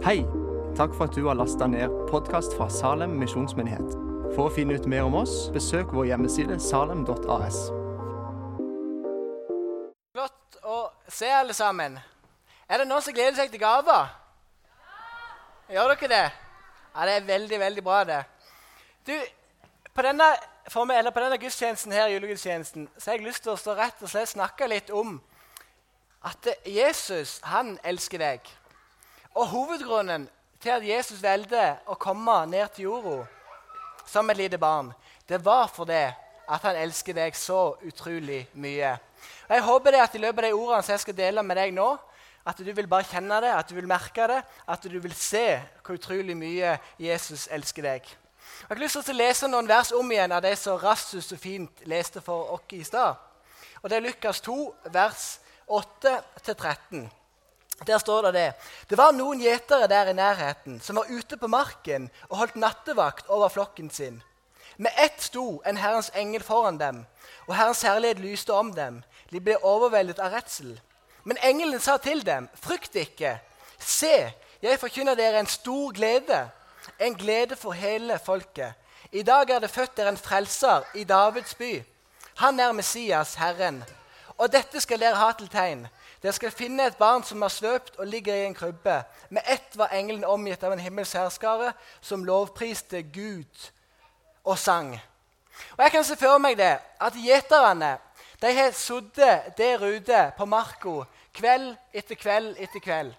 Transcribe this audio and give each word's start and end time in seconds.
Hei! 0.00 0.22
Takk 0.76 0.94
for 0.96 1.10
at 1.10 1.12
du 1.12 1.26
har 1.26 1.36
lasta 1.36 1.66
ned 1.68 1.92
podkast 2.08 2.54
fra 2.56 2.70
Salem 2.72 3.18
misjonsmyndighet. 3.20 3.90
For 4.32 4.46
å 4.46 4.52
finne 4.54 4.78
ut 4.80 4.86
mer 4.88 5.04
om 5.04 5.18
oss, 5.18 5.50
besøk 5.52 5.90
vår 5.92 6.06
hjemmeside 6.08 6.54
salem.as. 6.64 7.58
Flott 10.14 10.56
å 10.64 10.78
se, 11.04 11.28
alle 11.28 11.52
sammen. 11.52 11.98
Er 12.64 12.80
det 12.80 12.86
noen 12.88 13.04
som 13.04 13.12
gleder 13.12 13.36
seg 13.36 13.52
til 13.52 13.60
gaver? 13.60 14.08
Gjør 15.68 15.92
dere 15.92 16.08
det? 16.14 16.22
Ja, 16.94 17.04
Det 17.04 17.18
er 17.18 17.26
veldig, 17.28 17.58
veldig 17.60 17.84
bra, 17.84 17.98
det. 18.08 18.22
Du, 19.04 19.12
På 19.92 20.06
denne, 20.06 20.30
meg, 20.88 21.12
på 21.12 21.26
denne 21.26 21.40
gudstjenesten 21.44 21.92
her, 21.92 22.08
julegudstjenesten 22.14 22.88
så 22.96 23.10
har 23.10 23.20
jeg 23.20 23.28
lyst 23.28 23.44
til 23.44 23.52
å 23.52 23.76
rett 23.76 24.00
og 24.00 24.08
slett 24.08 24.32
snakke 24.32 24.70
litt 24.72 24.88
om 24.88 25.20
at 26.24 26.48
Jesus 26.64 27.42
han 27.44 27.76
elsker 27.84 28.24
deg. 28.24 28.48
Og 29.34 29.46
hovedgrunnen 29.46 30.28
til 30.60 30.70
at 30.74 30.86
Jesus 30.86 31.22
valgte 31.22 31.62
å 31.86 31.94
komme 32.00 32.34
ned 32.50 32.74
til 32.74 32.90
jorda 32.90 33.22
som 34.10 34.30
et 34.30 34.36
lite 34.36 34.58
barn, 34.58 34.90
det 35.28 35.38
var 35.44 35.70
fordi 35.70 36.02
at 36.50 36.64
han 36.66 36.78
elsker 36.80 37.14
deg 37.14 37.36
så 37.38 37.76
utrolig 37.86 38.42
mye. 38.58 38.96
Og 39.48 39.54
Jeg 39.54 39.62
håper 39.62 39.94
det 39.94 40.00
at 40.02 40.14
i 40.14 40.22
løpet 40.22 40.44
av 40.44 40.48
de 40.48 40.56
ordene 40.56 40.82
som 40.82 40.92
jeg 40.92 41.04
skal 41.04 41.16
dele 41.16 41.44
med 41.46 41.56
deg 41.56 41.74
nå, 41.74 41.90
at 42.50 42.58
du 42.58 42.72
vil 42.72 42.88
bare 42.88 43.06
kjenne 43.06 43.38
det, 43.44 43.52
at 43.54 43.68
du 43.68 43.76
vil 43.76 43.86
merke 43.86 44.26
det, 44.26 44.40
at 44.66 44.82
du 44.82 44.98
vil 44.98 45.14
se 45.14 45.60
hvor 45.84 45.94
utrolig 45.94 46.34
mye 46.36 46.74
Jesus 46.98 47.46
elsker 47.52 47.86
deg. 47.86 48.08
Jeg 48.60 48.68
har 48.68 48.82
lyst 48.82 48.98
til 49.04 49.14
å 49.14 49.20
lese 49.20 49.48
noen 49.48 49.68
vers 49.68 49.92
om 49.94 50.10
igjen 50.10 50.32
av 50.32 50.42
det 50.42 50.56
som 50.58 50.80
Rassus 50.80 51.28
så 51.30 51.38
fint 51.38 51.84
leste 51.86 52.20
for 52.24 52.50
oss 52.56 52.74
i 52.74 52.82
stad. 52.84 53.14
Og 53.82 53.88
Det 53.88 53.96
er 53.96 54.04
Lukas 54.04 54.40
2, 54.40 54.56
vers 54.90 55.38
8-13. 55.68 57.06
Der 57.86 57.98
står 57.98 58.22
det 58.22 58.34
det. 58.34 58.52
Det 58.90 58.98
var 58.98 59.12
noen 59.12 59.40
gjetere 59.40 59.88
der 59.88 60.10
i 60.10 60.16
nærheten 60.16 60.80
som 60.80 60.96
var 60.96 61.08
ute 61.08 61.36
på 61.36 61.48
marken 61.48 62.10
og 62.28 62.36
holdt 62.36 62.56
nattevakt 62.56 63.28
over 63.28 63.48
flokken 63.48 63.90
sin. 63.90 64.22
Med 64.76 64.92
ett 64.96 65.22
sto 65.22 65.62
en 65.66 65.76
Herrens 65.76 66.10
engel 66.14 66.42
foran 66.42 66.78
dem, 66.78 67.04
og 67.46 67.56
Herrens 67.56 67.82
herlighet 67.82 68.18
lyste 68.18 68.52
om 68.52 68.72
dem. 68.74 69.02
De 69.32 69.40
ble 69.40 69.56
overveldet 69.64 70.18
av 70.18 70.32
redsel. 70.32 70.80
Men 71.24 71.40
engelen 71.44 71.80
sa 71.80 71.96
til 71.96 72.24
dem, 72.26 72.48
frykt 72.54 72.96
ikke. 72.96 73.38
Se, 73.78 74.32
jeg 74.62 74.80
forkynner 74.80 75.14
dere 75.16 75.40
en 75.40 75.46
stor 75.46 75.92
glede, 75.92 76.48
en 77.00 77.14
glede 77.14 77.56
for 77.56 77.72
hele 77.72 78.18
folket. 78.24 78.72
I 79.12 79.22
dag 79.22 79.50
er 79.50 79.60
det 79.60 79.70
født 79.70 79.96
dere 79.96 80.14
en 80.14 80.20
frelser 80.20 80.84
i 80.94 81.04
Davids 81.04 81.54
by. 81.54 81.82
Han 82.40 82.60
er 82.60 82.72
Messias, 82.72 83.34
Herren. 83.34 83.84
Og 84.38 84.52
dette 84.52 84.80
skal 84.80 85.00
dere 85.00 85.18
ha 85.20 85.32
til 85.36 85.48
tegn. 85.48 85.88
Dere 86.22 86.32
skal 86.36 86.52
finne 86.52 86.84
et 86.84 86.98
barn 87.00 87.22
som 87.24 87.42
er 87.42 87.52
svøpt 87.52 87.96
og 87.96 88.06
ligger 88.06 88.34
i 88.34 88.44
en 88.44 88.54
krybbe. 88.54 88.98
Med 89.30 89.42
ett 89.48 89.76
var 89.76 89.94
engelen 89.96 90.24
omgitt 90.24 90.64
av 90.64 90.74
en 90.74 90.82
himmelsk 90.82 91.16
herskare 91.16 91.72
som 92.00 92.26
lovpriste 92.28 93.02
Gud 93.02 93.70
og 94.44 94.58
sang. 94.58 94.92
Og 95.76 95.84
Jeg 95.84 95.90
kan 95.90 96.04
se 96.04 96.16
for 96.16 96.38
meg 96.38 96.58
det, 96.58 96.76
at 97.00 97.16
gjeterne 97.16 97.96
de 98.40 98.52
har 98.56 98.70
sittet 98.76 99.56
der 99.56 99.82
ute 99.84 100.20
på 100.36 100.44
marka 100.48 101.02
kveld 101.36 101.74
etter 101.92 102.16
kveld 102.16 102.56
etter 102.58 102.80
kveld. 102.80 103.12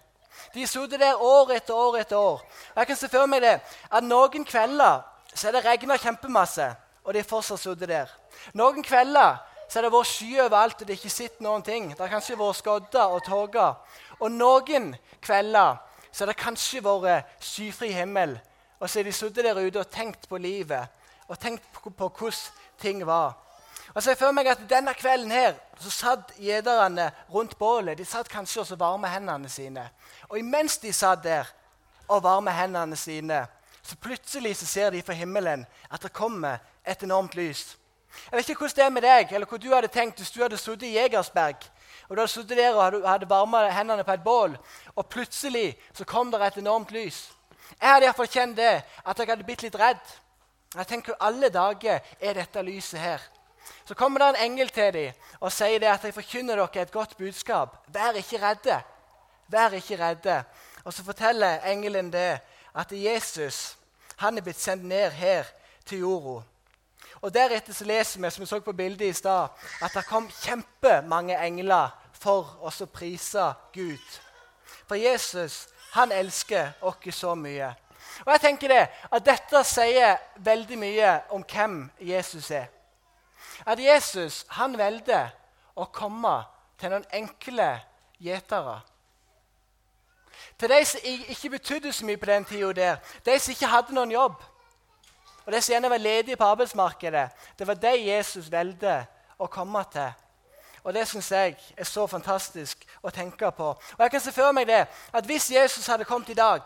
De 0.53 0.65
satt 0.67 0.93
der 0.99 1.21
år 1.21 1.51
etter 1.57 1.73
år 1.73 1.97
etter 2.01 2.17
år. 2.17 2.41
Og 2.73 2.77
jeg 2.77 2.87
kan 2.87 2.97
se 2.97 3.09
for 3.09 3.29
meg 3.29 3.41
det, 3.41 3.59
at 3.91 4.03
Noen 4.03 4.45
kvelder 4.45 5.01
så 5.33 5.47
er 5.47 5.55
det 5.55 5.65
regna 5.65 5.97
kjempemasse, 5.97 6.65
og 7.03 7.13
de 7.13 7.23
fortsatt 7.23 7.61
sittet 7.61 7.89
der. 7.89 8.09
Noen 8.53 8.83
kvelder 8.83 9.37
så 9.71 9.79
er 9.79 9.85
det 9.85 9.93
vært 9.93 10.09
sky 10.09 10.33
overalt, 10.43 10.81
og 10.81 10.87
det 10.87 10.91
er 10.91 10.99
ikke 10.99 11.13
sett 11.13 11.37
noen 11.39 11.61
ting. 11.63 11.85
Det 11.93 12.03
har 12.03 12.11
kanskje 12.11 12.35
vært 12.35 12.57
skodder 12.59 13.13
og 13.15 13.21
tåke. 13.23 13.67
Og 14.19 14.33
noen 14.33 14.89
kvelder 15.23 15.77
så 16.11 16.25
har 16.25 16.33
det 16.33 16.41
kanskje 16.41 16.81
vært 16.83 17.37
skyfri 17.39 17.93
himmel. 17.95 18.33
Og 18.81 18.89
så 18.89 18.99
har 18.99 19.07
de 19.07 19.13
sittet 19.15 19.47
der 19.47 19.61
ute 19.61 19.79
og 19.79 19.93
tenkt 19.93 20.27
på 20.27 20.41
livet 20.43 20.91
og 21.31 21.39
tenkt 21.39 21.63
på, 21.71 22.09
hvordan 22.09 22.41
ting 22.81 23.05
var. 23.07 23.37
Og 23.95 24.03
så 24.03 24.11
jeg 24.11 24.19
føler 24.19 24.35
meg 24.35 24.49
at 24.51 24.67
Denne 24.67 24.91
kvelden 24.93 25.31
her, 25.31 25.55
så 25.79 25.91
satt 25.91 26.33
gjederne 26.35 27.07
rundt 27.31 27.55
bålet. 27.59 27.95
De 27.97 28.05
satt 28.05 28.27
kanskje 28.27 28.65
og 28.65 28.79
varme 28.79 29.07
hendene 29.07 29.49
sine. 29.49 29.87
Og 30.27 30.39
imens 30.39 30.77
de 30.83 30.91
satt 30.91 31.23
der 31.23 31.47
og 32.09 32.23
varme 32.23 32.51
hendene 32.51 32.99
sine, 32.99 33.45
så 33.83 33.95
plutselig 33.95 34.57
så 34.57 34.65
ser 34.65 34.89
de 34.91 35.01
fra 35.01 35.15
himmelen 35.15 35.63
at 35.89 36.03
det 36.03 36.11
kommer 36.13 36.59
et 36.83 37.03
enormt 37.03 37.35
lys. 37.39 37.77
Jeg 38.31 38.37
vet 38.37 38.49
ikke 38.49 38.59
hvordan 38.65 38.75
det 38.75 38.85
er 38.85 38.95
med 38.95 39.01
deg, 39.01 39.33
eller 39.33 39.47
hva 39.47 39.57
du 39.57 39.69
hadde 39.73 39.87
tenkt 39.91 40.19
hvis 40.19 40.31
du 40.31 40.41
hadde 40.43 40.57
sittet 40.57 40.89
i 40.89 40.95
Jegersberg 40.95 41.69
og 42.11 42.17
du 42.17 42.21
hadde 42.21 42.31
sittet 42.31 42.57
der 42.57 42.73
og 42.75 42.83
hadde, 42.83 43.07
hadde 43.07 43.29
varma 43.29 43.69
hendene 43.71 44.03
på 44.03 44.11
et 44.11 44.23
bål, 44.23 44.57
og 44.95 45.05
plutselig 45.07 45.77
så 45.93 46.03
kom 46.03 46.31
det 46.31 46.41
et 46.43 46.57
enormt 46.59 46.91
lys. 46.91 47.31
Jeg 47.79 47.87
hadde 47.87 48.05
iallfall 48.05 48.27
kjent 48.27 48.57
det, 48.57 48.81
at 49.05 49.19
jeg 49.19 49.29
hadde 49.29 49.45
blitt 49.47 49.63
litt 49.63 49.77
redd. 49.79 50.09
Jeg 50.75 50.87
tenker, 50.87 51.15
Alle 51.19 51.49
dager 51.49 51.99
er 52.19 52.33
dette 52.33 52.61
lyset 52.67 52.99
her. 52.99 53.23
Så 53.85 53.95
kommer 53.95 54.19
det 54.19 54.27
en 54.27 54.51
engel 54.51 54.69
til 54.69 54.93
dem 54.93 55.39
og 55.39 55.51
sier 55.55 55.79
det 55.79 55.87
at 55.87 56.03
jeg 56.03 56.13
forkynner 56.13 56.59
dere 56.59 56.81
et 56.81 56.91
godt 56.91 57.15
budskap. 57.17 57.79
Vær 57.87 58.19
ikke 58.19 58.41
redde. 58.43 58.81
Vær 59.47 59.71
ikke 59.79 59.99
redde. 59.99 60.43
Og 60.83 60.93
så 60.93 61.03
forteller 61.03 61.63
engelen 61.63 62.11
det 62.11 62.41
at 62.75 62.91
Jesus 62.91 63.77
han 64.17 64.37
er 64.37 64.43
blitt 64.45 64.59
sendt 64.59 64.83
ned 64.83 65.11
her 65.11 65.47
til 65.85 66.03
jorda. 66.03 66.43
Og 67.21 67.33
Deretter 67.33 67.73
så 67.73 67.85
leser 67.85 68.21
vi 68.21 68.31
som 68.31 68.41
vi 68.41 68.49
så 68.49 68.59
på 68.59 68.73
bildet 68.73 69.09
i 69.09 69.13
sted, 69.13 69.47
at 69.81 69.93
det 69.93 70.05
kom 70.07 70.29
kjempemange 70.41 71.37
engler 71.45 71.91
for 72.13 72.57
å 72.61 72.71
prise 72.85 73.53
Gud. 73.73 74.19
For 74.87 74.95
Jesus 74.95 75.67
han 75.91 76.11
elsker 76.11 76.71
oss 76.81 77.15
så 77.15 77.35
mye. 77.35 77.73
Og 78.25 78.31
jeg 78.31 78.41
tenker 78.41 78.67
det, 78.67 78.87
at 79.11 79.25
Dette 79.25 79.63
sier 79.63 80.17
veldig 80.37 80.77
mye 80.79 81.11
om 81.35 81.43
hvem 81.43 81.89
Jesus 81.99 82.51
er. 82.51 82.69
At 83.65 83.79
Jesus 83.79 84.45
han 84.49 84.77
velger 84.77 85.29
å 85.75 85.85
komme 85.93 86.41
til 86.79 86.93
noen 86.93 87.05
enkle 87.13 87.73
gjetere. 88.21 88.79
Til 90.57 90.69
de 90.69 90.85
som 90.85 91.05
ikke 91.05 91.49
betydde 91.49 91.93
så 91.93 92.05
mye 92.05 92.17
på 92.21 92.29
den 92.29 92.45
tida, 92.45 92.95
de 93.25 93.39
som 93.39 93.51
ikke 93.51 93.69
hadde 93.69 93.95
noen 93.97 94.11
jobb. 94.11 94.41
Og 95.51 95.55
De 95.55 95.61
som 95.61 95.73
gjerne 95.73 95.89
var 95.89 95.97
ledige 95.97 96.37
på 96.37 96.43
arbeidsmarkedet, 96.43 97.29
det 97.59 97.67
var 97.67 97.73
de 97.73 97.89
Jesus 98.07 98.45
valgte 98.51 98.93
å 99.35 99.49
komme 99.51 99.81
til. 99.91 100.13
Og 100.83 100.93
Det 100.93 101.03
syns 101.07 101.31
jeg 101.31 101.57
er 101.77 101.83
så 101.83 102.05
fantastisk 102.07 102.85
å 103.03 103.11
tenke 103.11 103.49
på. 103.51 103.65
Og 103.73 103.99
jeg 103.99 104.11
kan 104.11 104.23
se 104.23 104.31
for 104.31 104.55
meg 104.55 104.67
det, 104.67 104.85
at 105.13 105.25
Hvis 105.25 105.51
Jesus 105.51 105.87
hadde 105.87 106.07
kommet 106.07 106.29
i 106.29 106.33
dag, 106.39 106.61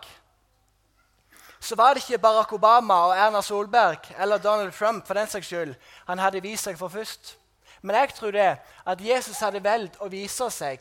så 1.59 1.75
var 1.75 1.93
det 1.93 2.03
ikke 2.03 2.21
Barack 2.21 2.53
Obama 2.53 2.93
og 3.07 3.17
Erna 3.17 3.41
Solberg 3.41 4.13
eller 4.19 4.37
Donald 4.37 4.71
Trump 4.71 5.07
for 5.07 5.13
den 5.13 5.27
saks 5.27 5.47
skyld 5.47 5.75
han 6.07 6.19
hadde 6.19 6.43
vist 6.43 6.63
seg 6.63 6.77
for 6.77 6.87
først. 6.87 7.37
Men 7.81 7.95
jeg 7.95 8.13
tror 8.13 8.31
det 8.31 8.57
at 8.85 9.01
Jesus 9.01 9.39
hadde 9.39 9.63
valgt 9.63 9.97
å 9.99 10.11
vise 10.13 10.49
seg 10.51 10.79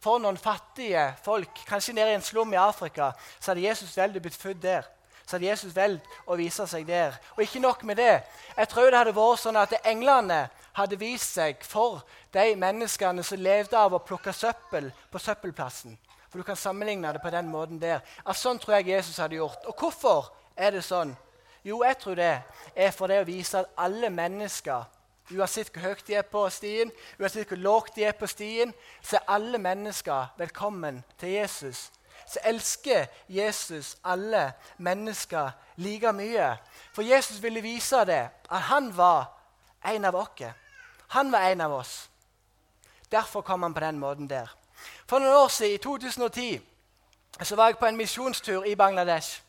for 0.00 0.18
noen 0.18 0.40
fattige 0.40 1.12
folk, 1.22 1.60
kanskje 1.68 1.92
nede 1.92 2.10
i 2.10 2.14
en 2.14 2.24
slum 2.24 2.52
i 2.52 2.56
Afrika, 2.56 3.12
så 3.40 3.50
hadde 3.50 3.68
Jesus 3.68 3.96
valgt 3.96 4.16
å 4.16 4.30
født 4.30 4.62
der 4.62 4.88
så 5.26 5.36
hadde 5.36 5.48
Jesus 5.48 5.74
valgt 5.76 6.08
å 6.28 6.36
vise 6.36 6.66
seg 6.68 6.86
der. 6.88 7.16
Og 7.36 7.42
ikke 7.44 7.62
nok 7.62 7.84
med 7.88 7.96
det. 7.96 8.22
Jeg 8.56 8.68
tror 8.68 8.90
det 8.90 9.00
hadde 9.00 9.16
vært 9.16 9.40
sånn 9.40 9.56
at 9.56 9.74
englene 9.84 10.44
hadde 10.76 10.98
vist 11.00 11.36
seg 11.38 11.62
for 11.64 12.02
de 12.34 12.54
menneskene 12.60 13.24
som 13.24 13.40
levde 13.40 13.78
av 13.78 13.94
å 13.94 14.02
plukke 14.04 14.34
søppel 14.36 14.90
på 15.10 15.22
søppelplassen. 15.22 15.96
For 16.28 16.42
du 16.42 16.46
kan 16.46 16.58
sammenligne 16.58 17.12
det 17.14 17.22
på 17.22 17.30
den 17.30 17.48
måten 17.48 17.78
der. 17.80 18.02
Altså, 18.24 18.48
Sånn 18.48 18.58
tror 18.58 18.76
jeg 18.78 18.90
Jesus 18.96 19.20
hadde 19.22 19.38
gjort. 19.38 19.64
Og 19.70 19.78
hvorfor 19.78 20.32
er 20.56 20.74
det 20.74 20.82
sånn? 20.84 21.14
Jo, 21.64 21.80
jeg 21.86 21.96
tror 22.02 22.18
det 22.18 22.32
er 22.76 22.90
for 22.92 23.08
det 23.08 23.22
å 23.22 23.28
vise 23.28 23.62
at 23.62 23.72
alle 23.80 24.10
mennesker 24.12 24.90
Uansett 25.32 25.70
hvor 25.72 25.86
høyt 25.86 26.02
de 26.04 26.18
er 26.18 26.26
på 26.28 26.42
stien, 26.52 26.90
uansett 27.16 27.48
hvor 27.48 27.56
lågt 27.56 27.94
de 27.96 28.02
er 28.04 28.12
på 28.12 28.26
stien, 28.28 28.74
så 29.00 29.16
er 29.16 29.30
alle 29.32 29.56
mennesker 29.56 30.34
velkommen 30.36 30.98
til 31.16 31.32
Jesus 31.38 31.86
så 32.26 32.38
elsker 32.44 33.06
Jesus 33.28 33.96
alle 34.04 34.52
mennesker 34.78 35.50
like 35.76 36.12
mye. 36.12 36.56
For 36.92 37.02
Jesus 37.02 37.42
ville 37.42 37.60
vise 37.60 38.04
det, 38.04 38.28
at 38.50 38.60
han 38.60 38.96
var 38.96 39.26
en 39.84 40.04
av 40.04 40.14
oss. 40.14 40.52
Han 41.08 41.32
var 41.32 41.38
en 41.38 41.60
av 41.60 41.72
oss. 41.72 42.10
Derfor 43.10 43.40
kom 43.40 43.62
han 43.62 43.74
på 43.74 43.80
den 43.80 43.98
måten 43.98 44.30
der. 44.30 44.46
For 45.06 45.18
noen 45.18 45.34
år 45.34 45.48
siden, 45.48 45.74
i 45.74 45.78
2010, 45.78 46.60
så 47.42 47.56
var 47.56 47.66
jeg 47.66 47.78
på 47.78 47.86
en 47.86 47.96
misjonstur 47.96 48.64
i 48.64 48.74
Bangladesh. 48.74 49.40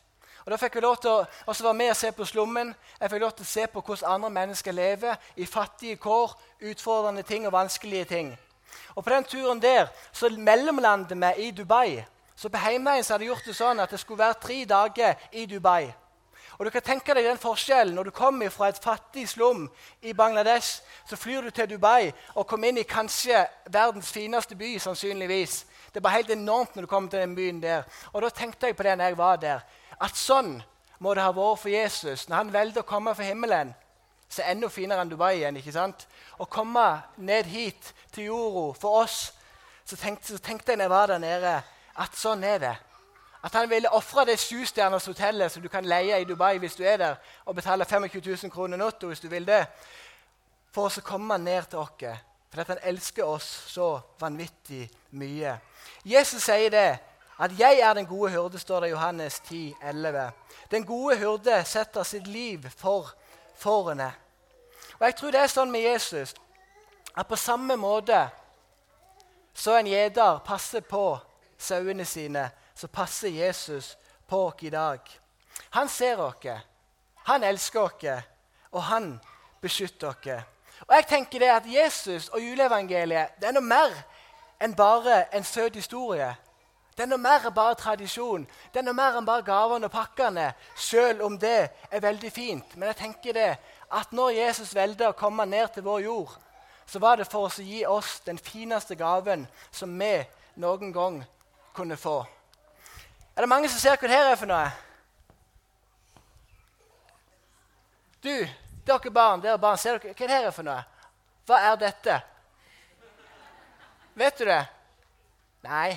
Og 0.44 0.50
Da 0.50 0.56
fikk 0.56 0.74
jeg 0.74 0.82
lov 0.82 0.96
til 1.02 1.10
å 1.10 1.54
være 1.62 1.74
med 1.74 1.90
og 1.90 1.96
se 1.96 2.12
på 2.12 2.24
slummen. 2.24 2.74
Jeg 3.00 3.10
fikk 3.10 3.20
lov 3.20 3.32
til 3.34 3.42
å 3.42 3.50
se 3.50 3.66
på 3.66 3.80
hvordan 3.80 4.12
andre 4.12 4.30
mennesker 4.30 4.72
lever 4.72 5.16
i 5.36 5.46
fattige 5.46 5.96
kår, 5.96 6.36
utfordrende 6.60 7.22
ting 7.22 7.46
og 7.46 7.52
vanskelige 7.52 8.04
ting. 8.04 8.38
Og 8.94 9.04
På 9.04 9.10
den 9.10 9.24
turen 9.24 9.62
der 9.62 9.88
så 10.12 10.28
mellomlandet 10.28 11.18
vi 11.18 11.48
i 11.48 11.50
Dubai. 11.50 12.04
Så 12.36 12.48
på 12.52 12.60
hjemveien 12.60 13.04
hadde 13.04 13.24
de 13.24 13.30
gjort 13.30 13.46
det 13.48 13.56
sånn 13.56 13.80
at 13.80 13.90
det 13.90 14.00
skulle 14.00 14.20
være 14.20 14.40
tre 14.40 14.64
dager 14.68 15.14
i 15.32 15.46
Dubai. 15.48 15.92
Og 16.58 16.64
du 16.64 16.70
kan 16.72 16.84
tenke 16.84 17.14
deg 17.14 17.26
den 17.26 17.40
forskjellen 17.40 17.94
Når 17.94 18.08
du 18.08 18.10
kommer 18.16 18.48
fra 18.48 18.70
et 18.70 18.78
fattig 18.80 19.26
slum 19.28 19.66
i 20.02 20.12
Bangladesh, 20.16 20.80
så 21.08 21.16
flyr 21.16 21.42
du 21.42 21.50
til 21.50 21.68
Dubai 21.70 22.12
og 22.34 22.46
kommer 22.46 22.68
inn 22.68 22.80
i 22.80 22.88
kanskje 22.88 23.44
verdens 23.68 24.12
fineste 24.12 24.56
by. 24.56 24.78
sannsynligvis. 24.78 25.66
Det 25.88 25.96
er 25.96 26.04
bare 26.04 26.18
helt 26.20 26.30
enormt 26.30 26.76
når 26.76 26.82
du 26.82 26.86
kommer 26.86 27.10
til 27.10 27.20
den 27.20 27.34
byen 27.34 27.62
der. 27.62 27.82
Og 28.12 28.22
da 28.22 28.28
tenkte 28.28 28.66
jeg 28.66 28.76
på 28.76 28.82
det 28.82 28.98
når 28.98 29.04
jeg 29.04 29.18
var 29.18 29.36
der, 29.36 29.60
at 30.00 30.16
sånn 30.16 30.62
må 30.98 31.14
det 31.14 31.22
ha 31.22 31.32
vært 31.32 31.60
for 31.60 31.68
Jesus. 31.68 32.28
Når 32.28 32.36
han 32.36 32.52
valgte 32.52 32.80
å 32.80 32.88
komme 32.88 33.14
fra 33.14 33.24
himmelen, 33.24 33.74
så 34.28 34.42
er 34.42 34.52
enda 34.52 34.68
finere 34.68 35.00
enn 35.00 35.10
Dubai 35.10 35.36
igjen. 35.36 35.56
ikke 35.56 35.72
sant? 35.72 36.06
Å 36.38 36.44
komme 36.44 37.02
ned 37.16 37.46
hit 37.46 37.92
til 38.12 38.24
jorda 38.24 38.78
for 38.80 39.02
oss, 39.04 39.32
så 39.84 39.96
tenkte, 39.96 40.34
så 40.34 40.38
tenkte 40.38 40.72
jeg 40.72 40.78
når 40.78 40.84
jeg 40.84 40.90
var 40.90 41.06
der 41.06 41.18
nede, 41.18 41.62
at 41.98 42.16
sånn 42.16 42.44
er 42.44 42.58
det. 42.58 42.76
At 43.46 43.54
han 43.54 43.70
ville 43.70 43.92
ofre 43.94 44.24
det 44.26 44.40
sjustjerners 44.42 45.06
hotellet 45.06 45.52
som 45.52 45.62
du 45.62 45.68
kan 45.68 45.86
leie 45.86 46.18
i 46.20 46.26
Dubai 46.26 46.56
hvis 46.58 46.76
du 46.76 46.82
er 46.84 46.96
der, 46.98 47.16
og 47.44 47.54
betale 47.54 47.84
25 47.84 48.22
000 48.42 48.50
kroner 48.50 48.76
netto 48.80 49.06
hvis 49.10 49.22
du 49.22 49.28
vil 49.28 49.46
det, 49.46 49.64
for 50.74 50.90
å 50.90 51.04
komme 51.04 51.38
ned 51.38 51.70
til 51.70 51.78
oss. 51.84 52.24
For 52.50 52.64
han 52.72 52.82
elsker 52.88 53.24
oss 53.24 53.46
så 53.68 54.00
vanvittig 54.20 54.86
mye. 55.10 55.58
Jesus 56.04 56.42
sier 56.42 56.70
det, 56.70 56.98
at 57.38 57.50
'jeg 57.58 57.78
er 57.78 57.94
den 57.94 58.06
gode 58.06 58.30
hyrde', 58.32 58.58
står 58.58 58.80
det 58.80 58.86
i 58.86 58.90
Johannes 58.90 59.40
10, 59.40 59.74
11. 59.82 60.32
Den 60.70 60.86
gode 60.86 61.16
hyrde 61.16 61.64
setter 61.64 62.02
sitt 62.02 62.26
liv 62.26 62.70
for 62.76 63.12
fårene. 63.56 64.12
Og 64.98 65.06
Jeg 65.06 65.16
tror 65.16 65.30
det 65.30 65.40
er 65.40 65.46
sånn 65.46 65.70
med 65.70 65.80
Jesus 65.80 66.34
at 67.16 67.26
på 67.26 67.36
samme 67.36 67.76
måte 67.76 68.28
så 69.54 69.76
en 69.76 69.86
gjeter 69.86 70.38
passer 70.44 70.80
på 70.80 71.18
sauene 71.58 72.04
sine, 72.04 72.50
så 72.74 72.88
passer 72.88 73.28
Jesus 73.28 73.96
på 74.28 74.46
oss 74.46 74.62
i 74.62 74.70
dag. 74.70 75.00
Han 75.70 75.88
ser 75.88 76.20
oss, 76.20 76.46
han 77.24 77.44
elsker 77.44 77.80
oss, 77.80 78.24
og 78.70 78.82
han 78.82 79.20
beskytter 79.60 80.08
oss. 80.08 80.44
Og 80.86 80.94
jeg 80.94 81.06
tenker 81.06 81.38
det 81.38 81.50
at 81.50 81.66
Jesus 81.66 82.28
og 82.28 82.40
juleevangeliet 82.40 83.40
det 83.40 83.48
er 83.48 83.56
noe 83.56 83.64
mer 83.64 83.94
enn 84.60 84.74
bare 84.76 85.24
en 85.34 85.44
søt 85.44 85.76
historie. 85.76 86.34
Det 86.96 87.04
er 87.04 87.10
noe 87.10 87.20
mer 87.20 87.44
enn 87.44 87.54
bare 87.54 87.76
tradisjon. 87.76 88.46
Det 88.72 88.80
er 88.80 88.86
noe 88.86 88.96
mer 88.96 89.18
enn 89.18 89.26
bare 89.28 89.44
gavene 89.44 89.88
og 89.88 89.92
pakkene, 89.92 90.50
selv 90.76 91.24
om 91.26 91.36
det 91.38 91.68
er 91.90 92.00
veldig 92.00 92.32
fint. 92.32 92.76
Men 92.76 92.88
jeg 92.92 93.00
tenker 93.02 93.36
det 93.36 93.50
at 93.92 94.12
når 94.12 94.36
Jesus 94.38 94.74
velger 94.74 95.12
å 95.12 95.18
komme 95.18 95.44
ned 95.48 95.74
til 95.74 95.84
vår 95.84 96.06
jord, 96.06 96.32
så 96.86 97.00
var 97.02 97.18
det 97.18 97.28
for 97.28 97.48
oss 97.48 97.58
å 97.60 97.66
gi 97.66 97.82
oss 97.86 98.20
den 98.24 98.38
fineste 98.38 98.96
gaven 98.96 99.44
som 99.74 99.92
vi 99.98 100.14
noen 100.62 100.92
gang 100.94 101.18
kunne 101.76 101.98
få. 102.00 102.18
Er 103.36 103.44
det 103.44 103.52
mange 103.52 103.68
som 103.68 103.80
ser 103.80 104.00
hva 104.00 104.08
her 104.08 104.30
er 104.30 104.38
for 104.40 104.48
noe? 104.48 104.66
Du, 108.24 108.32
dere 108.88 109.12
barn, 109.12 109.44
dere 109.44 109.60
barn, 109.60 109.78
ser 109.78 110.00
dere 110.00 110.16
hva 110.16 110.26
det 110.26 110.34
her 110.34 110.48
er 110.48 110.56
for 110.56 110.66
noe? 110.66 110.80
Hva 111.46 111.60
er 111.68 111.78
dette? 111.84 112.18
Vet 114.16 114.38
du 114.40 114.48
det? 114.48 114.62
Nei. 115.68 115.90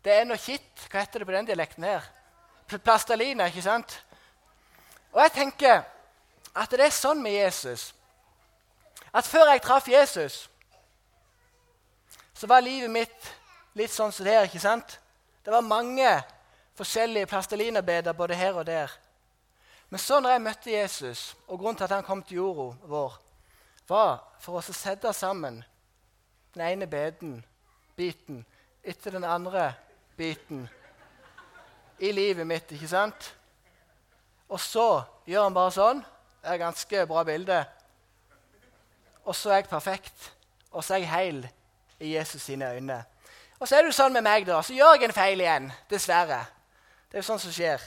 Det 0.00 0.14
er 0.14 0.28
noe 0.28 0.40
kitt. 0.40 0.86
Hva 0.88 1.02
heter 1.02 1.20
det 1.20 1.28
på 1.28 1.34
den 1.34 1.48
dialekten 1.50 1.84
her? 1.84 2.06
Plastalina, 2.70 3.50
ikke 3.50 3.66
sant? 3.66 3.96
Og 5.10 5.24
jeg 5.24 5.34
tenker 5.34 5.82
at 6.54 6.70
det 6.70 6.86
er 6.86 6.94
sånn 6.94 7.18
med 7.22 7.34
Jesus 7.34 7.90
at 9.10 9.26
før 9.26 9.48
jeg 9.50 9.62
traff 9.62 9.88
Jesus, 9.90 10.50
så 12.34 12.46
var 12.46 12.62
livet 12.62 12.90
mitt 12.90 13.30
litt 13.74 13.92
sånn 13.92 14.12
som 14.12 14.26
det 14.26 14.34
her. 14.34 14.48
ikke 14.48 14.62
sant? 14.62 14.98
Det 15.44 15.52
var 15.52 15.64
mange 15.66 16.08
forskjellige 16.78 17.28
plastelinarbeider 17.30 18.16
både 18.16 18.38
her 18.38 18.58
og 18.58 18.66
der. 18.66 18.92
Men 19.90 19.98
så 19.98 20.20
når 20.20 20.30
jeg 20.30 20.42
møtte 20.44 20.70
Jesus, 20.70 21.22
og 21.48 21.58
grunnen 21.58 21.76
til 21.76 21.88
at 21.88 21.96
han 21.96 22.06
kom 22.06 22.22
til 22.22 22.36
jorda 22.40 22.76
vår, 22.86 23.18
var 23.90 24.20
for 24.38 24.60
oss 24.60 24.70
å 24.70 24.76
sette 24.76 25.10
sammen 25.16 25.58
den 26.54 26.62
ene 26.66 26.86
beden, 26.86 27.40
biten 27.98 28.44
etter 28.86 29.16
den 29.16 29.26
andre 29.26 29.72
biten 30.16 30.68
i 31.98 32.12
livet 32.12 32.46
mitt. 32.46 32.72
ikke 32.72 32.88
sant? 32.88 33.34
Og 34.48 34.60
så 34.60 35.02
gjør 35.26 35.48
han 35.48 35.54
bare 35.54 35.74
sånn. 35.74 36.02
Det 36.40 36.48
er 36.48 36.56
et 36.56 36.62
ganske 36.62 37.06
bra 37.06 37.24
bilde. 37.26 37.58
Og 39.26 39.36
så 39.36 39.50
er 39.50 39.60
jeg 39.60 39.70
perfekt, 39.70 40.30
og 40.70 40.84
så 40.84 40.94
er 40.94 41.02
jeg 41.02 41.10
heil 41.10 41.42
i 42.00 42.14
Jesus 42.14 42.42
sine 42.42 42.70
øyne. 42.72 43.02
Og 43.60 43.68
så 43.68 43.76
er 43.76 43.84
det 43.84 43.94
sånn 43.94 44.14
med 44.16 44.24
meg, 44.24 44.46
da. 44.48 44.62
Så 44.64 44.72
gjør 44.72 44.96
jeg 44.96 45.10
en 45.10 45.14
feil 45.14 45.40
igjen. 45.42 45.68
Dessverre. 45.90 46.40
Det 47.10 47.18
er 47.18 47.20
jo 47.20 47.28
sånn 47.28 47.42
som 47.42 47.52
skjer. 47.52 47.82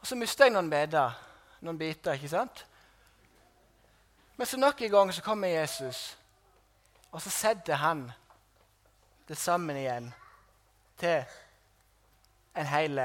Og 0.00 0.08
så 0.08 0.16
mister 0.16 0.46
jeg 0.46 0.54
noen 0.54 0.68
beder, 0.70 1.16
noen 1.64 1.78
biter. 1.80 2.16
ikke 2.16 2.28
sant? 2.28 2.64
Men 4.36 4.48
så 4.48 4.56
nok 4.56 4.80
en 4.80 4.92
gang 4.92 5.12
så 5.12 5.22
kommer 5.22 5.48
Jesus, 5.48 6.16
og 7.12 7.20
så 7.20 7.30
setter 7.30 7.76
han 7.76 8.06
det 9.28 9.36
sammen 9.36 9.76
igjen 9.76 10.06
til 10.96 11.24
en 12.56 12.66
hel 12.66 13.02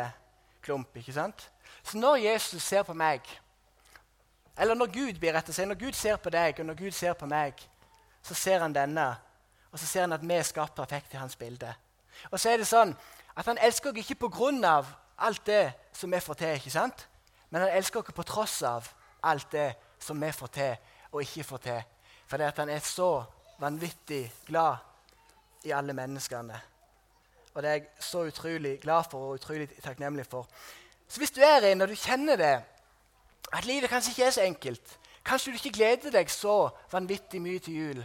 klump. 0.63 0.95
ikke 0.95 1.13
sant? 1.13 1.49
Så 1.83 1.97
når 1.97 2.15
Jesus 2.15 2.63
ser 2.63 2.83
på 2.83 2.93
meg, 2.93 3.21
eller 4.57 4.75
når 4.75 4.93
Gud 4.93 5.19
blir 5.19 5.35
rett 5.35 5.49
å 5.51 5.53
si, 5.53 5.65
når 5.67 5.79
Gud 5.79 5.93
ser 5.93 6.15
på 6.17 6.31
deg, 6.31 6.59
og 6.59 6.65
når 6.65 6.79
Gud 6.79 6.95
ser 6.95 7.13
på 7.19 7.27
meg, 7.27 7.59
så 8.23 8.33
ser 8.33 8.63
han 8.63 8.73
denne, 8.73 9.09
og 9.75 9.79
så 9.79 9.87
ser 9.89 10.05
han 10.05 10.15
at 10.15 10.23
vi 10.23 10.33
er 10.33 10.45
skapt 10.47 10.75
perfekt 10.75 11.13
i 11.13 11.19
hans 11.19 11.35
bilde. 11.35 11.73
Og 12.31 12.39
så 12.39 12.53
er 12.53 12.61
det 12.61 12.67
sånn 12.69 12.93
at 13.35 13.49
han 13.49 13.57
elsker 13.59 13.91
oss 13.91 13.97
ikke 13.99 14.29
pga. 14.29 14.85
alt 15.17 15.45
det 15.45 15.73
som 15.93 16.11
vi 16.11 16.19
får 16.19 16.33
til, 16.33 16.55
ikke 16.55 16.71
sant? 16.71 17.07
men 17.49 17.61
han 17.61 17.75
elsker 17.75 17.99
oss 17.99 18.15
på 18.15 18.23
tross 18.23 18.63
av 18.63 18.87
alt 19.23 19.51
det 19.51 19.75
som 19.99 20.21
vi 20.21 20.31
får 20.31 20.47
til 20.47 20.77
og 21.11 21.21
ikke 21.21 21.43
får 21.43 21.57
til. 21.57 21.81
Fordi 22.27 22.43
at 22.43 22.57
han 22.57 22.69
er 22.69 22.79
så 22.79 23.23
vanvittig 23.59 24.31
glad 24.47 24.75
i 25.63 25.71
alle 25.71 25.93
menneskene. 25.93 26.61
Og 27.53 27.63
det 27.63 27.69
er 27.69 27.73
jeg 27.73 27.87
så 27.99 28.23
utrolig 28.23 28.79
glad 28.79 29.03
for 29.11 29.19
og 29.19 29.33
utrolig 29.33 29.69
takknemlig 29.83 30.25
for. 30.25 30.47
Så 31.07 31.19
hvis 31.19 31.31
du 31.31 31.41
er 31.41 31.67
inne 31.71 31.83
og 31.83 31.89
du 31.89 31.95
kjenner 31.95 32.35
det, 32.35 32.63
at 33.53 33.65
livet 33.65 33.89
kanskje 33.89 34.11
ikke 34.11 34.23
er 34.25 34.31
så 34.31 34.41
enkelt 34.41 34.99
Kanskje 35.25 35.51
du 35.51 35.55
ikke 35.57 35.77
gleder 35.77 36.11
deg 36.13 36.29
så 36.29 36.69
vanvittig 36.91 37.39
mye 37.41 37.59
til 37.59 37.73
jul. 37.73 38.01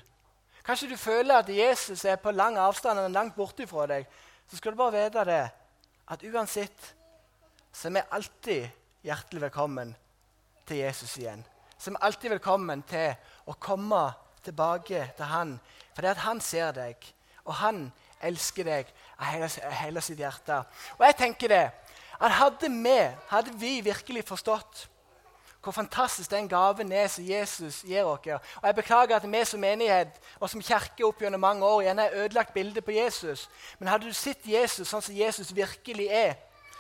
Kanskje 0.70 0.92
du 0.92 0.96
føler 0.96 1.34
at 1.34 1.48
Jesus 1.50 2.04
er 2.06 2.18
på 2.22 2.30
lang 2.30 2.54
avstand 2.62 2.98
og 3.02 3.10
langt 3.10 3.34
borte 3.34 3.64
fra 3.66 3.88
deg. 3.90 4.04
Så 4.46 4.60
skal 4.60 4.70
du 4.70 4.78
bare 4.78 4.92
vite 4.94 5.24
det, 5.26 5.40
at 6.14 6.20
uansett 6.30 6.84
så 7.74 7.88
er 7.88 7.96
vi 7.96 8.02
alltid 8.14 8.68
hjertelig 9.02 9.42
velkommen 9.48 9.90
til 10.68 10.84
Jesus 10.84 11.16
igjen. 11.18 11.42
Så 11.74 11.90
er 11.90 11.96
vi 11.96 12.02
alltid 12.06 12.30
velkommen 12.36 12.84
til 12.86 13.50
å 13.50 13.56
komme 13.58 14.04
tilbake 14.46 15.08
til 15.18 15.32
han. 15.32 15.56
For 15.90 16.06
det 16.06 16.12
at 16.14 16.22
han 16.28 16.44
ser 16.52 16.70
deg, 16.78 17.10
og 17.42 17.58
han 17.64 17.82
elsker 18.22 18.70
deg 18.70 18.94
av 19.18 19.26
hele, 19.26 19.50
hele, 19.80 20.06
sitt 20.06 20.22
hjerte. 20.22 20.62
Og 21.00 21.06
jeg 21.08 21.18
tenker 21.24 21.50
det, 21.50 21.64
at 22.20 22.38
hadde 22.44 22.70
vi, 22.70 22.98
hadde 23.34 23.58
vi 23.58 23.80
virkelig 23.90 24.22
forstått 24.30 24.86
hvor 25.62 25.72
fantastisk 25.72 26.30
den 26.30 26.48
gaven 26.48 26.92
er 26.92 27.06
som 27.06 27.24
Jesus 27.24 27.82
gir 27.82 28.04
oss. 28.04 28.26
Og 28.26 28.66
Jeg 28.66 28.74
beklager 28.74 29.16
at 29.16 29.32
vi 29.32 29.44
som 29.44 29.60
menighet 29.60 30.20
og 30.40 30.50
som 30.50 30.62
kirke 30.62 31.04
opp 31.04 31.20
gjennom 31.20 31.40
mange 31.40 31.66
år 31.66 31.82
gjerne 31.82 32.02
har 32.02 32.16
ødelagt 32.24 32.54
bildet 32.54 32.84
på 32.84 32.90
Jesus. 32.90 33.48
Men 33.78 33.88
hadde 33.88 34.06
du 34.06 34.12
sett 34.12 34.46
Jesus 34.46 34.88
sånn 34.88 35.02
som 35.02 35.14
Jesus 35.14 35.54
virkelig 35.56 36.08
er, 36.08 36.34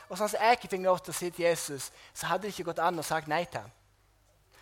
og 0.08 0.18
sånn 0.18 0.28
som 0.32 0.40
jeg 0.40 0.56
ikke 0.56 0.70
fikk 0.72 0.86
lov 0.86 1.02
til 1.04 1.12
å 1.12 1.18
se 1.18 1.32
Jesus, 1.38 1.90
så 2.14 2.26
hadde 2.26 2.46
det 2.48 2.54
ikke 2.54 2.70
gått 2.72 2.80
an 2.82 2.98
å 2.98 3.04
sagt 3.04 3.28
nei 3.28 3.44
til 3.44 3.60
ham. 3.60 3.70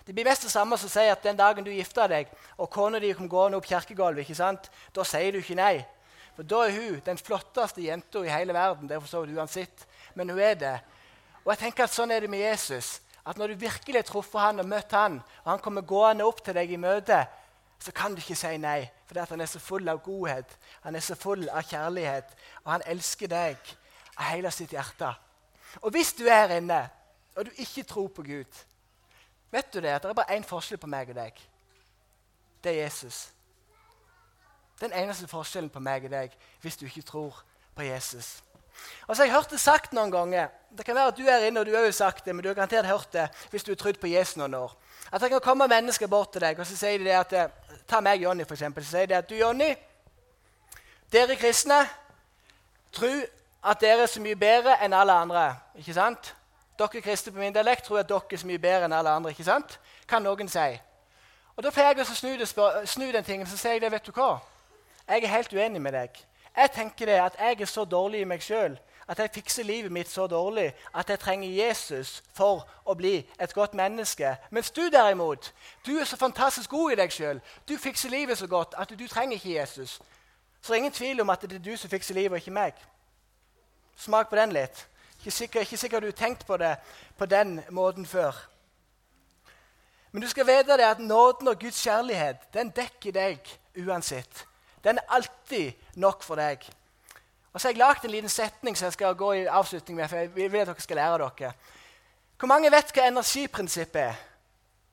Det 0.06 0.14
blir 0.14 0.24
mest 0.24 0.42
det 0.42 0.50
samme 0.50 0.76
som 0.80 0.88
å 0.88 0.92
si 0.92 1.04
at 1.04 1.22
den 1.22 1.36
dagen 1.36 1.64
du 1.64 1.70
gifter 1.70 2.08
deg, 2.08 2.28
og 2.56 2.70
kona 2.72 2.98
di 2.98 3.12
kommer 3.12 3.28
gående 3.28 3.58
opp 3.60 3.66
kirkegulvet, 3.68 4.24
ikke 4.24 4.34
sant? 4.34 4.70
da 4.96 5.04
sier 5.04 5.32
du 5.32 5.38
ikke 5.38 5.56
nei. 5.56 5.84
For 6.38 6.46
da 6.46 6.62
er 6.64 6.70
hun 6.70 7.00
den 7.04 7.18
flotteste 7.18 7.82
jenta 7.82 8.22
i 8.22 8.30
hele 8.30 8.54
verden. 8.54 8.88
Det 8.88 9.00
forstår 9.02 9.26
du 9.26 9.38
uansett. 9.40 9.86
Men 10.14 10.30
hun 10.30 10.38
er 10.38 10.54
det. 10.54 10.76
Og 11.42 11.50
jeg 11.50 11.58
tenker 11.64 11.84
at 11.84 11.90
sånn 11.90 12.12
er 12.14 12.22
det 12.22 12.30
med 12.30 12.44
Jesus. 12.44 13.00
At 13.28 13.36
når 13.36 13.52
du 13.52 13.60
virkelig 13.60 14.00
har 14.00 14.06
truffet 14.08 14.40
han 14.40 14.62
og 14.62 14.68
møtt 14.68 14.92
han, 14.96 15.18
og 15.44 15.50
han 15.50 15.60
kommer 15.60 15.84
gående 15.84 16.24
opp 16.24 16.40
til 16.44 16.56
deg 16.56 16.70
i 16.72 16.80
møte, 16.80 17.18
så 17.78 17.92
kan 17.92 18.14
du 18.14 18.22
ikke 18.22 18.36
si 18.38 18.54
nei. 18.58 18.88
For 19.06 19.20
han 19.20 19.40
er 19.40 19.50
så 19.50 19.60
full 19.60 19.88
av 19.88 20.00
godhet, 20.04 20.56
han 20.82 20.96
er 20.96 21.04
så 21.04 21.16
full 21.16 21.44
av 21.48 21.66
kjærlighet, 21.68 22.32
og 22.64 22.72
han 22.72 22.86
elsker 22.86 23.30
deg 23.30 23.74
av 24.16 24.30
hele 24.32 24.50
sitt 24.52 24.72
hjerte. 24.72 25.12
Og 25.82 25.92
hvis 25.92 26.12
du 26.16 26.24
er 26.26 26.46
her 26.46 26.56
inne, 26.56 26.80
og 27.36 27.46
du 27.46 27.50
ikke 27.56 27.84
tror 27.88 28.08
på 28.08 28.24
Gud, 28.26 28.64
vet 29.50 29.72
du 29.72 29.80
det 29.80 29.92
at 29.94 30.02
det 30.02 30.10
er 30.10 30.18
bare 30.18 30.36
én 30.36 30.44
forskjell 30.44 30.80
på 30.80 30.90
meg 30.90 31.12
og 31.12 31.20
deg. 31.20 31.38
Det 32.64 32.72
er 32.72 32.82
Jesus. 32.82 33.28
Den 34.80 34.92
eneste 34.92 35.28
forskjellen 35.28 35.70
på 35.70 35.80
meg 35.82 36.08
og 36.08 36.10
deg 36.10 36.34
hvis 36.62 36.76
du 36.76 36.86
ikke 36.86 37.06
tror 37.06 37.44
på 37.76 37.86
Jesus. 37.86 38.38
Og 39.06 39.16
så 39.16 39.22
har 39.22 39.26
jeg 39.26 39.34
hørt 39.34 39.50
det 39.50 39.60
sagt 39.60 39.92
noen 39.96 40.10
ganger. 40.12 40.48
Det 40.70 40.84
kan 40.84 40.96
være 40.96 41.12
at 41.14 41.16
du 41.16 41.26
er 41.26 41.46
inne 41.48 41.60
og 41.60 41.66
du 41.66 41.76
har 41.76 41.90
sagt 41.90 42.24
det, 42.24 42.34
men 42.34 42.42
du 42.42 42.48
har 42.48 42.54
garantert 42.54 42.86
hørt 42.86 43.12
det 43.12 43.28
hvis 43.50 43.64
du 43.64 43.72
har 43.72 43.80
trodd 43.80 44.00
på 44.00 44.10
Jesus 44.10 44.36
noen 44.36 44.54
år. 44.54 44.74
At 45.12 45.20
det 45.20 45.30
kan 45.30 45.40
komme 45.40 45.68
mennesker 45.68 46.06
bort 46.06 46.32
til 46.32 46.44
deg 46.44 46.58
og 46.58 46.66
så 46.66 46.76
sier 46.76 46.98
de 46.98 47.08
det 47.08 47.16
at 47.16 47.32
eh, 47.32 47.48
Ta 47.88 48.02
meg, 48.04 48.20
Jonny, 48.20 48.44
eksempel. 48.44 48.84
Så 48.84 48.90
sier 48.98 49.06
de 49.08 49.16
at 49.16 49.28
du, 49.30 49.32
Jonny, 49.38 49.70
dere 51.12 51.38
kristne 51.40 51.78
tror 52.92 53.22
at 53.64 53.80
dere 53.80 54.04
er 54.04 54.10
så 54.12 54.20
mye 54.20 54.36
bedre 54.36 54.74
enn 54.84 54.92
alle 54.92 55.12
andre. 55.12 55.44
ikke 55.80 55.94
sant? 55.96 56.34
Dere 56.78 57.00
kristne 57.00 57.32
på 57.32 57.40
min 57.40 57.54
dialekt 57.54 57.88
tror 57.88 58.02
at 58.02 58.10
dere 58.10 58.28
er 58.36 58.42
så 58.42 58.46
mye 58.46 58.60
bedre 58.60 58.84
enn 58.84 58.92
alle 58.92 59.10
andre. 59.10 59.32
ikke 59.32 59.44
sant? 59.48 59.78
Kan 60.08 60.22
noen 60.22 60.48
si. 60.48 60.68
Og 61.56 61.64
Da 61.64 61.70
pleier 61.70 61.96
jeg 61.96 62.04
å 62.06 62.14
snu, 62.14 62.84
snu 62.86 63.08
den 63.12 63.24
tingen 63.24 63.46
så 63.46 63.56
sier 63.56 63.78
jeg 63.78 63.80
det, 63.82 63.90
vet 63.92 64.06
du 64.06 64.12
hva? 64.12 64.36
Jeg 65.08 65.24
er 65.24 65.32
helt 65.32 65.52
uenig 65.52 65.80
med 65.82 65.96
deg. 65.96 66.20
Jeg 66.56 66.70
tenker 66.74 67.06
det 67.06 67.20
at 67.20 67.36
jeg 67.38 67.60
er 67.60 67.66
så 67.66 67.84
dårlig 67.84 68.20
i 68.20 68.28
meg 68.28 68.42
sjøl 68.42 68.78
at 69.08 69.18
jeg 69.18 69.30
fikser 69.34 69.64
livet 69.64 69.92
mitt 69.92 70.10
så 70.10 70.26
dårlig 70.26 70.74
at 70.94 71.10
jeg 71.10 71.18
trenger 71.18 71.48
Jesus 71.48 72.22
for 72.36 72.68
å 72.84 72.94
bli 72.94 73.22
et 73.40 73.54
godt 73.54 73.74
menneske. 73.74 74.36
Mens 74.50 74.70
du 74.70 74.82
derimot, 74.92 75.52
du 75.86 75.96
er 75.96 76.04
så 76.04 76.16
fantastisk 76.16 76.70
god 76.70 76.92
i 76.92 76.98
deg 77.00 77.12
sjøl. 77.12 77.40
Du 77.68 77.78
fikser 77.78 78.12
livet 78.12 78.38
så 78.38 78.46
godt 78.46 78.74
at 78.76 78.92
du 78.92 79.06
trenger 79.08 79.36
ikke 79.36 79.54
Jesus. 79.54 80.00
Så 80.60 80.72
det 80.72 80.76
er 80.76 80.82
ingen 80.82 80.92
tvil 80.92 81.20
om 81.20 81.30
at 81.30 81.40
det 81.42 81.56
er 81.56 81.64
du 81.64 81.76
som 81.76 81.90
fikser 81.90 82.14
livet, 82.14 82.32
og 82.32 82.36
ikke 82.36 82.50
meg. 82.50 82.74
Smak 83.96 84.28
på 84.28 84.36
den 84.36 84.52
litt. 84.52 84.84
Ikke 85.18 85.30
sikkert, 85.30 85.72
ikke 85.72 86.00
du 86.00 86.06
har 86.06 86.12
tenkt 86.12 86.46
på 86.46 86.56
det 86.56 86.76
på 87.18 87.26
den 87.26 87.62
måten 87.70 88.06
før. 88.06 88.36
Men 90.12 90.22
du 90.22 90.28
skal 90.28 90.46
vite 90.46 90.84
at 90.84 91.00
nåden 91.00 91.48
og 91.48 91.58
Guds 91.58 91.82
kjærlighet 91.82 92.52
den 92.54 92.70
dekker 92.76 93.12
deg 93.12 93.56
uansett. 93.86 94.47
Den 94.84 94.98
er 94.98 95.14
alltid 95.14 95.72
nok 95.94 96.22
for 96.22 96.34
deg. 96.34 96.62
Og 97.52 97.60
så 97.60 97.68
har 97.68 97.72
jeg 97.72 97.78
lagd 97.78 98.04
en 98.04 98.10
liten 98.10 98.30
setning 98.30 98.76
som 98.76 98.86
jeg 98.86 98.92
skal 98.92 99.14
gå 99.14 99.32
i 99.32 99.46
avslutning 99.46 99.96
med. 99.96 100.08
for 100.08 100.16
jeg 100.16 100.34
vil 100.34 100.60
at 100.60 100.66
dere 100.66 100.80
skal 100.80 100.96
lære 100.96 101.18
dere. 101.18 101.52
Hvor 102.38 102.46
mange 102.46 102.70
vet 102.70 102.92
hva 102.94 103.08
energiprinsippet 103.08 104.02
er? 104.02 104.14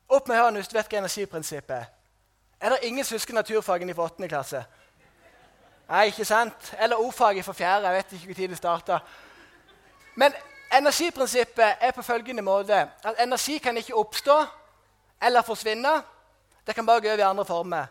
Opp 0.10 0.28
med 0.28 0.38
hånden 0.38 0.56
hvis 0.56 0.68
du 0.68 0.78
vet 0.78 0.90
hva 0.90 0.98
energiprinsippet 0.98 1.76
er. 1.76 1.86
Er 2.62 2.70
det 2.70 2.80
ingen 2.82 3.06
som 3.06 3.16
husker 3.16 3.34
naturfagene 3.34 3.94
fra 3.94 4.04
8. 4.04 4.28
klasse? 4.28 4.64
Nei, 5.90 6.06
ikke 6.06 6.26
sant? 6.26 6.74
Eller 6.80 6.96
ordfaget 6.96 7.46
fra 7.46 7.54
4. 7.54 7.68
Jeg 7.68 7.94
vet 7.94 8.14
ikke 8.14 8.34
tid 8.34 8.48
det 8.48 8.58
starta. 8.58 9.00
Men 10.16 10.34
energiprinsippet 10.74 11.76
er 11.82 11.92
på 11.92 12.02
følgende 12.02 12.42
måte 12.42 12.88
at 13.04 13.22
energi 13.24 13.58
kan 13.58 13.78
ikke 13.78 13.96
oppstå 13.96 14.46
eller 15.22 15.42
forsvinne. 15.42 16.02
Det 16.68 16.76
kan 16.76 16.86
bare 16.86 17.02
gå 17.02 17.08
over 17.08 17.18
i 17.18 17.30
andre 17.30 17.46
former. 17.46 17.86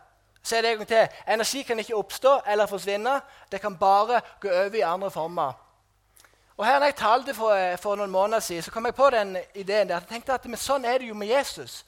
Se 0.44 0.62
det 0.62 0.70
en 0.70 0.76
gang 0.76 0.88
til. 0.88 1.08
Energi 1.28 1.62
kan 1.62 1.78
ikke 1.78 1.96
oppstå 1.96 2.40
eller 2.46 2.66
forsvinne. 2.66 3.20
Det 3.52 3.60
kan 3.60 3.76
bare 3.76 4.20
gå 4.40 4.48
over 4.48 4.74
i 4.74 4.80
andre 4.80 5.10
former. 5.10 5.52
Og 6.56 6.66
her 6.66 6.78
når 6.78 6.86
jeg 6.86 6.96
talte 6.96 7.34
for, 7.34 7.50
eh, 7.50 7.78
for, 7.78 7.96
noen 7.96 8.10
måneder 8.10 8.40
siden, 8.40 8.62
så 8.62 8.70
kom 8.70 8.84
jeg 8.86 8.94
på 8.94 9.10
den 9.10 9.36
ideen 9.54 9.88
der. 9.88 9.94
Jeg 9.94 10.08
tenkte 10.08 10.34
at 10.34 10.44
men 10.44 10.56
Sånn 10.56 10.84
er 10.84 10.98
det 10.98 11.08
jo 11.08 11.14
med 11.14 11.28
Jesus. 11.28 11.84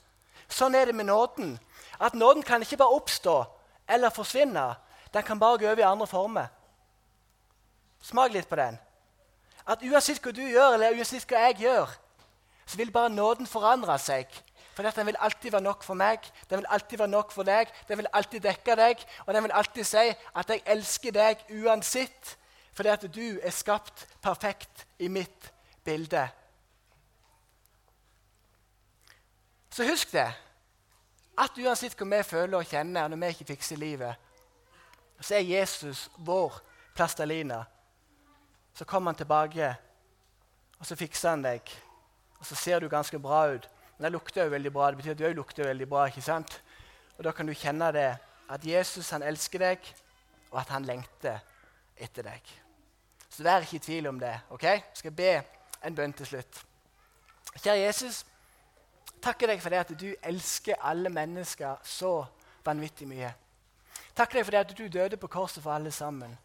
Sånn 0.48 0.74
er 0.74 0.84
det 0.86 0.94
med 0.94 1.06
nåden. 1.06 1.58
At 2.00 2.14
nåden 2.14 2.42
kan 2.42 2.62
ikke 2.62 2.76
bare 2.76 2.96
oppstå 2.96 3.44
eller 3.88 4.10
forsvinne. 4.10 4.74
Den 5.14 5.22
kan 5.22 5.38
bare 5.38 5.58
gå 5.58 5.66
over 5.66 5.78
i 5.78 5.92
andre 5.92 6.06
former. 6.06 6.46
Smak 8.02 8.32
litt 8.32 8.48
på 8.48 8.56
den. 8.56 8.78
At 9.66 9.82
uansett 9.82 10.22
hva 10.22 10.32
du 10.32 10.42
gjør, 10.42 10.74
eller 10.74 10.96
uansett 10.96 11.26
hva 11.26 11.46
jeg 11.46 11.56
gjør, 11.60 11.90
så 12.66 12.76
vil 12.76 12.90
bare 12.90 13.10
nåden 13.10 13.46
forandre 13.46 13.98
seg 13.98 14.26
for 14.76 14.84
den 14.84 15.06
vil 15.06 15.16
alltid 15.18 15.50
være 15.50 15.64
nok 15.64 15.82
for 15.82 15.96
meg, 15.96 16.26
den 16.50 16.60
vil 16.60 16.66
alltid 16.68 16.98
være 16.98 17.08
nok 17.08 17.30
for 17.32 17.48
deg, 17.48 17.70
den 17.88 17.98
vil 17.98 18.08
alltid 18.12 18.42
dekke 18.44 18.76
deg, 18.76 19.04
og 19.24 19.34
den 19.34 19.46
vil 19.46 19.52
alltid 19.52 19.84
si 19.84 20.08
at 20.34 20.50
'jeg 20.50 20.62
elsker 20.66 21.12
deg 21.12 21.44
uansett', 21.50 22.36
fordi 22.72 22.88
at 22.88 23.14
du 23.14 23.38
er 23.42 23.50
skapt 23.50 24.06
perfekt 24.22 24.86
i 24.98 25.08
mitt 25.08 25.52
bilde. 25.84 26.28
Så 29.70 29.84
husk 29.84 30.12
det, 30.12 30.34
at 31.38 31.58
uansett 31.58 31.96
hva 31.96 32.16
vi 32.16 32.22
føler 32.22 32.58
og 32.58 32.66
kjenner 32.66 33.08
når 33.08 33.16
vi 33.16 33.26
ikke 33.26 33.44
fikser 33.44 33.76
livet, 33.76 34.14
så 35.20 35.34
er 35.34 35.40
Jesus 35.40 36.10
vår 36.18 36.60
plastelina. 36.94 37.64
Så 38.74 38.84
kommer 38.84 39.10
han 39.10 39.16
tilbake, 39.16 39.76
og 40.78 40.86
så 40.86 40.96
fikser 40.96 41.30
han 41.30 41.42
deg. 41.42 41.60
Og 42.38 42.46
så 42.46 42.54
ser 42.54 42.80
du 42.80 42.88
ganske 42.88 43.18
bra 43.18 43.54
ut. 43.54 43.68
Men 43.96 44.04
det 44.04 44.12
lukter 44.12 44.44
jo 44.44 44.52
veldig 44.52 44.72
bra. 44.72 44.90
Det 44.90 44.96
betyr 45.00 45.14
at 45.14 45.18
du 45.18 45.26
òg 45.28 45.36
lukter 45.36 45.68
veldig 45.68 45.88
bra. 45.88 46.06
ikke 46.06 46.22
sant? 46.22 46.62
Og 47.18 47.24
Da 47.24 47.32
kan 47.32 47.46
du 47.46 47.54
kjenne 47.54 47.92
det, 47.92 48.16
at 48.48 48.64
Jesus 48.64 49.10
han 49.10 49.22
elsker 49.22 49.58
deg, 49.58 49.78
og 50.50 50.60
at 50.60 50.68
han 50.68 50.84
lengter 50.84 51.38
etter 51.96 52.22
deg. 52.22 52.42
Så 53.30 53.42
vær 53.42 53.64
ikke 53.64 53.76
i 53.76 53.78
tvil 53.78 54.06
om 54.06 54.20
det. 54.20 54.40
ok? 54.50 54.62
Jeg 54.62 54.82
skal 54.94 55.12
be 55.12 55.42
en 55.84 55.94
bønn 55.94 56.12
til 56.12 56.26
slutt. 56.26 56.64
Kjære 57.56 57.78
Jesus, 57.78 58.24
takker 59.22 59.46
deg 59.46 59.62
for 59.62 59.70
det 59.72 59.78
at 59.78 60.00
du 60.00 60.14
elsker 60.22 60.80
alle 60.80 61.08
mennesker 61.08 61.76
så 61.82 62.24
vanvittig 62.64 63.08
mye. 63.08 63.32
Takker 64.16 64.38
deg 64.38 64.44
for 64.44 64.56
det 64.56 64.60
at 64.64 64.76
du 64.78 64.86
døde 64.88 65.16
på 65.16 65.26
korset 65.26 65.62
for 65.62 65.72
alle 65.72 65.90
sammen. 65.90 66.36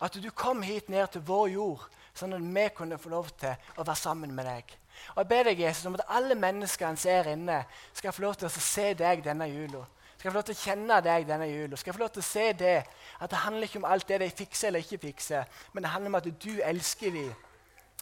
At 0.00 0.14
du 0.14 0.30
kom 0.30 0.62
hit 0.62 0.88
ned 0.88 1.08
til 1.12 1.24
vår 1.26 1.48
jord, 1.54 1.86
sånn 2.14 2.36
at 2.36 2.42
vi 2.42 2.66
kunne 2.74 2.98
få 2.98 3.10
lov 3.10 3.30
til 3.38 3.54
å 3.76 3.84
være 3.84 3.98
sammen 3.98 4.34
med 4.34 4.46
deg. 4.46 4.74
Og 5.14 5.22
Jeg 5.22 5.28
ber 5.30 5.48
deg 5.50 5.60
Jesus, 5.62 5.86
om 5.86 5.94
at 5.98 6.06
alle 6.08 6.34
menneskene 6.38 6.98
som 6.98 7.10
er 7.10 7.32
inne, 7.34 7.62
skal 7.94 8.14
få 8.14 8.22
lov 8.22 8.38
til 8.38 8.48
å 8.48 8.50
se 8.50 8.92
deg 8.98 9.22
denne 9.24 9.46
jula. 9.50 9.84
Skal 10.18 10.32
få 10.32 10.38
lov 10.38 10.46
til 10.48 10.56
å 10.56 10.62
kjenne 10.62 11.00
deg 11.02 11.26
denne 11.28 11.46
jula. 11.46 11.78
Skal 11.78 11.94
få 11.94 12.02
lov 12.02 12.10
til 12.14 12.24
å 12.24 12.26
se 12.26 12.46
det, 12.58 12.78
at 13.18 13.30
det 13.30 13.42
handler 13.44 13.68
ikke 13.68 13.82
om 13.82 13.90
alt 13.90 14.08
det 14.08 14.18
de 14.22 14.30
fikser 14.30 14.70
eller 14.70 14.82
ikke 14.82 15.04
fikser, 15.06 15.60
men 15.72 15.86
det 15.86 15.92
handler 15.92 16.14
om 16.14 16.18
at 16.18 16.32
du 16.42 16.50
elsker 16.58 17.14
dem 17.14 17.34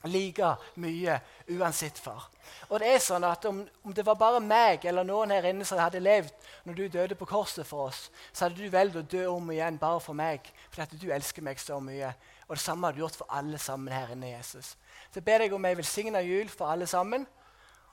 like 0.04 0.50
mye 0.76 1.20
uansett, 1.48 1.98
far. 1.98 2.28
Og 2.68 2.80
det 2.80 2.90
er 2.94 3.02
sånn 3.02 3.24
at 3.26 3.44
om, 3.48 3.62
om, 3.82 3.94
det 3.94 4.04
var 4.06 4.18
bare 4.20 4.40
meg 4.44 4.84
eller 4.86 5.06
noen 5.06 5.32
her 5.34 5.48
inne 5.50 5.64
som 5.66 5.80
hadde 5.80 6.02
levd 6.02 6.32
når 6.66 6.76
du 6.78 6.84
døde 6.92 7.18
på 7.18 7.28
korset 7.28 7.66
for 7.66 7.88
oss, 7.88 8.06
så 8.32 8.46
hadde 8.46 8.60
du 8.60 8.70
valgt 8.70 8.98
å 9.00 9.02
dø 9.02 9.24
om 9.32 9.50
igjen 9.50 9.80
bare 9.80 10.02
for 10.02 10.18
meg, 10.18 10.46
fordi 10.70 11.00
du 11.00 11.08
elsker 11.14 11.42
meg 11.42 11.60
så 11.62 11.80
mye. 11.82 12.12
Og 12.46 12.54
det 12.54 12.62
samme 12.62 12.86
har 12.86 12.94
du 12.94 13.02
gjort 13.02 13.18
for 13.18 13.34
alle 13.34 13.58
sammen 13.58 13.94
her 13.94 14.12
inne, 14.14 14.36
Jesus. 14.36 14.76
Så 15.10 15.18
jeg 15.18 15.26
ber 15.26 15.42
deg 15.42 15.56
om 15.56 15.66
ei 15.66 15.74
velsigna 15.78 16.22
jul 16.22 16.50
for 16.52 16.70
alle 16.70 16.86
sammen. 16.86 17.26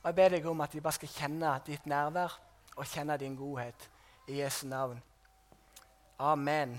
Og 0.04 0.10
jeg 0.12 0.20
ber 0.20 0.36
deg 0.36 0.46
om 0.50 0.62
at 0.62 0.74
de 0.74 0.82
bare 0.84 1.00
skal 1.00 1.14
kjenne 1.16 1.56
ditt 1.66 1.86
nærvær 1.90 2.38
og 2.76 2.86
kjenne 2.86 3.18
din 3.18 3.38
godhet. 3.40 3.90
I 4.28 4.42
Jesu 4.44 4.68
navn. 4.68 5.02
Amen. 6.20 6.78